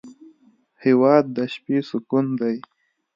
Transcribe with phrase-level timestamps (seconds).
[0.83, 2.57] هېواد د شپې سکون دی.